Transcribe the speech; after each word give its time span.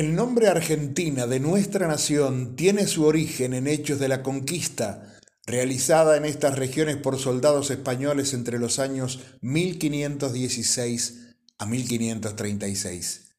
El 0.00 0.14
nombre 0.14 0.48
Argentina 0.48 1.26
de 1.26 1.40
nuestra 1.40 1.86
nación 1.86 2.56
tiene 2.56 2.86
su 2.86 3.04
origen 3.04 3.52
en 3.52 3.66
hechos 3.66 3.98
de 3.98 4.08
la 4.08 4.22
conquista, 4.22 5.18
realizada 5.44 6.16
en 6.16 6.24
estas 6.24 6.58
regiones 6.58 6.96
por 6.96 7.18
soldados 7.18 7.70
españoles 7.70 8.32
entre 8.32 8.58
los 8.58 8.78
años 8.78 9.20
1516 9.42 11.36
a 11.58 11.66
1536. 11.66 13.34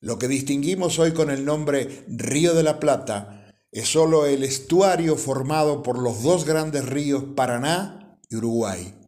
Lo 0.00 0.18
que 0.18 0.28
distinguimos 0.28 0.98
hoy 0.98 1.12
con 1.12 1.30
el 1.30 1.46
nombre 1.46 2.04
Río 2.06 2.52
de 2.52 2.64
la 2.64 2.78
Plata 2.78 3.50
es 3.70 3.88
sólo 3.88 4.26
el 4.26 4.42
estuario 4.42 5.16
formado 5.16 5.82
por 5.82 5.98
los 5.98 6.22
dos 6.22 6.44
grandes 6.44 6.84
ríos 6.84 7.24
Paraná 7.34 8.18
y 8.28 8.36
Uruguay. 8.36 9.01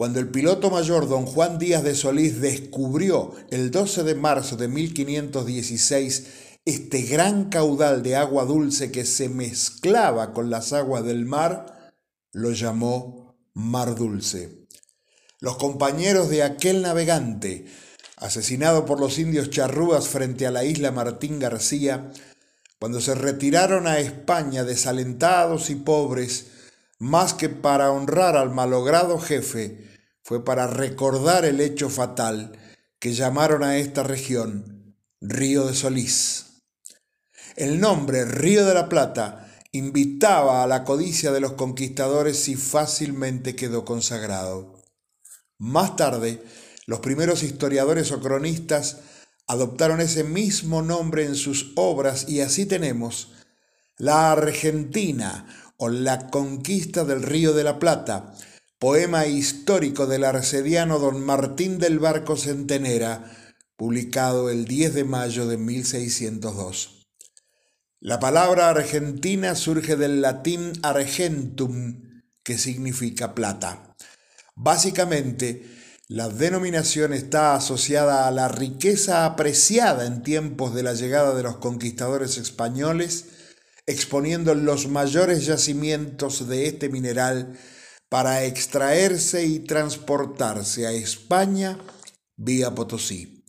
Cuando 0.00 0.18
el 0.18 0.30
piloto 0.30 0.70
mayor 0.70 1.10
don 1.10 1.26
Juan 1.26 1.58
Díaz 1.58 1.82
de 1.82 1.94
Solís 1.94 2.40
descubrió 2.40 3.34
el 3.50 3.70
12 3.70 4.02
de 4.02 4.14
marzo 4.14 4.56
de 4.56 4.66
1516 4.66 6.26
este 6.64 7.02
gran 7.02 7.50
caudal 7.50 8.02
de 8.02 8.16
agua 8.16 8.46
dulce 8.46 8.90
que 8.90 9.04
se 9.04 9.28
mezclaba 9.28 10.32
con 10.32 10.48
las 10.48 10.72
aguas 10.72 11.04
del 11.04 11.26
mar, 11.26 11.92
lo 12.32 12.52
llamó 12.52 13.36
Mar 13.52 13.94
Dulce. 13.94 14.66
Los 15.38 15.58
compañeros 15.58 16.30
de 16.30 16.44
aquel 16.44 16.80
navegante, 16.80 17.66
asesinado 18.16 18.86
por 18.86 19.00
los 19.00 19.18
indios 19.18 19.50
charrúas 19.50 20.08
frente 20.08 20.46
a 20.46 20.50
la 20.50 20.64
isla 20.64 20.92
Martín 20.92 21.38
García, 21.38 22.10
cuando 22.78 23.02
se 23.02 23.14
retiraron 23.14 23.86
a 23.86 23.98
España 23.98 24.64
desalentados 24.64 25.68
y 25.68 25.74
pobres, 25.74 26.46
más 27.00 27.32
que 27.32 27.48
para 27.48 27.90
honrar 27.90 28.36
al 28.36 28.50
malogrado 28.50 29.18
jefe, 29.18 29.88
fue 30.22 30.44
para 30.44 30.66
recordar 30.66 31.44
el 31.44 31.60
hecho 31.60 31.88
fatal 31.88 32.52
que 33.00 33.14
llamaron 33.14 33.64
a 33.64 33.78
esta 33.78 34.02
región 34.02 34.94
Río 35.20 35.66
de 35.66 35.74
Solís. 35.74 36.62
El 37.56 37.80
nombre 37.80 38.26
Río 38.26 38.66
de 38.66 38.74
la 38.74 38.88
Plata 38.88 39.50
invitaba 39.72 40.62
a 40.62 40.66
la 40.66 40.84
codicia 40.84 41.32
de 41.32 41.40
los 41.40 41.52
conquistadores 41.52 42.48
y 42.48 42.56
fácilmente 42.56 43.56
quedó 43.56 43.84
consagrado. 43.86 44.82
Más 45.56 45.96
tarde, 45.96 46.42
los 46.86 47.00
primeros 47.00 47.42
historiadores 47.42 48.12
o 48.12 48.20
cronistas 48.20 48.98
adoptaron 49.46 50.02
ese 50.02 50.22
mismo 50.22 50.82
nombre 50.82 51.24
en 51.24 51.34
sus 51.34 51.72
obras 51.76 52.28
y 52.28 52.40
así 52.40 52.66
tenemos 52.66 53.32
la 53.96 54.32
Argentina 54.32 55.69
o 55.80 55.88
la 55.88 56.28
conquista 56.28 57.04
del 57.04 57.22
Río 57.22 57.54
de 57.54 57.64
la 57.64 57.78
Plata, 57.78 58.34
poema 58.78 59.26
histórico 59.26 60.06
del 60.06 60.24
arcediano 60.24 60.98
don 60.98 61.22
Martín 61.22 61.78
del 61.78 61.98
Barco 61.98 62.36
Centenera, 62.36 63.30
publicado 63.76 64.50
el 64.50 64.66
10 64.66 64.92
de 64.92 65.04
mayo 65.04 65.46
de 65.46 65.56
1602. 65.56 67.08
La 67.98 68.20
palabra 68.20 68.68
argentina 68.68 69.54
surge 69.54 69.96
del 69.96 70.20
latín 70.20 70.72
argentum, 70.82 72.22
que 72.42 72.58
significa 72.58 73.34
plata. 73.34 73.96
Básicamente, 74.54 75.64
la 76.08 76.28
denominación 76.28 77.14
está 77.14 77.54
asociada 77.54 78.28
a 78.28 78.30
la 78.30 78.48
riqueza 78.48 79.24
apreciada 79.24 80.04
en 80.04 80.22
tiempos 80.22 80.74
de 80.74 80.82
la 80.82 80.92
llegada 80.92 81.34
de 81.34 81.42
los 81.42 81.56
conquistadores 81.56 82.36
españoles, 82.36 83.39
exponiendo 83.86 84.54
los 84.54 84.88
mayores 84.88 85.46
yacimientos 85.46 86.48
de 86.48 86.66
este 86.66 86.88
mineral 86.88 87.58
para 88.08 88.44
extraerse 88.44 89.44
y 89.44 89.60
transportarse 89.60 90.86
a 90.86 90.92
España 90.92 91.78
vía 92.36 92.74
Potosí. 92.74 93.44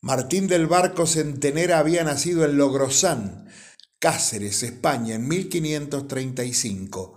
Martín 0.00 0.48
del 0.48 0.66
Barco 0.66 1.06
Centenera 1.06 1.78
había 1.78 2.02
nacido 2.02 2.44
en 2.44 2.56
Logrosán, 2.56 3.48
Cáceres, 3.98 4.64
España, 4.64 5.14
en 5.14 5.28
1535, 5.28 7.14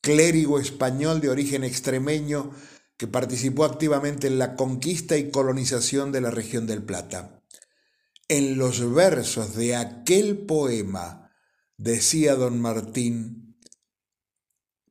clérigo 0.00 0.60
español 0.60 1.20
de 1.20 1.30
origen 1.30 1.64
extremeño 1.64 2.52
que 2.96 3.08
participó 3.08 3.64
activamente 3.64 4.28
en 4.28 4.38
la 4.38 4.54
conquista 4.54 5.16
y 5.16 5.32
colonización 5.32 6.12
de 6.12 6.20
la 6.20 6.30
región 6.30 6.68
del 6.68 6.84
Plata. 6.84 7.42
En 8.28 8.56
los 8.56 8.94
versos 8.94 9.56
de 9.56 9.74
aquel 9.74 10.38
poema 10.46 11.21
decía 11.82 12.36
don 12.36 12.60
Martín, 12.60 13.58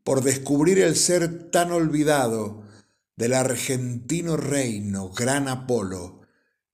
por 0.03 0.23
descubrir 0.23 0.79
el 0.79 0.97
ser 0.97 1.49
tan 1.49 1.71
olvidado 1.71 2.63
del 3.15 3.33
argentino 3.33 4.35
reino, 4.35 5.09
gran 5.09 5.47
Apolo, 5.47 6.21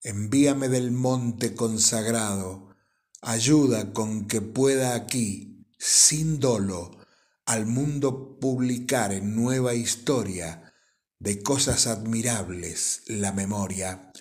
envíame 0.02 0.70
del 0.70 0.92
monte 0.92 1.54
consagrado, 1.54 2.76
ayuda 3.22 3.94
con 3.94 4.28
que 4.28 4.42
pueda 4.42 4.96
aquí, 4.96 5.68
sin 5.78 6.40
dolo, 6.40 6.98
al 7.46 7.68
mundo 7.68 8.40
publicar 8.40 9.14
en 9.14 9.36
nueva 9.36 9.76
historia 9.76 10.74
de 11.20 11.44
cosas 11.44 11.86
admirables 11.86 13.04
la 13.06 13.32
memoria. 13.34 14.12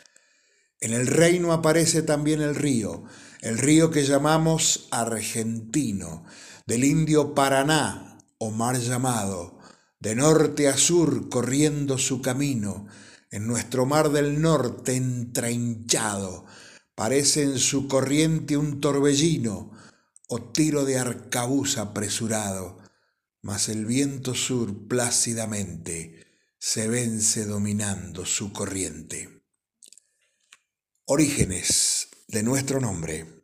En 0.80 0.92
el 0.92 1.06
reino 1.06 1.52
aparece 1.52 2.02
también 2.02 2.42
el 2.42 2.54
río, 2.54 3.04
el 3.40 3.58
río 3.58 3.90
que 3.90 4.04
llamamos 4.04 4.88
argentino, 4.90 6.24
del 6.66 6.84
indio 6.84 7.34
Paraná, 7.34 8.18
o 8.38 8.50
mar 8.50 8.78
llamado, 8.78 9.58
de 10.00 10.14
norte 10.14 10.68
a 10.68 10.76
sur 10.76 11.28
corriendo 11.30 11.96
su 11.96 12.20
camino, 12.20 12.86
en 13.30 13.46
nuestro 13.46 13.86
mar 13.86 14.10
del 14.10 14.40
norte 14.40 14.96
entranchado, 14.96 16.44
parece 16.94 17.42
en 17.42 17.58
su 17.58 17.88
corriente 17.88 18.56
un 18.56 18.80
torbellino 18.80 19.72
o 20.28 20.42
tiro 20.42 20.84
de 20.84 20.98
arcabuz 20.98 21.78
apresurado, 21.78 22.78
mas 23.42 23.68
el 23.68 23.86
viento 23.86 24.34
sur 24.34 24.88
plácidamente 24.88 26.26
se 26.58 26.88
vence 26.88 27.44
dominando 27.44 28.26
su 28.26 28.52
corriente. 28.52 29.35
Orígenes 31.08 32.08
de 32.26 32.42
nuestro 32.42 32.80
nombre. 32.80 33.35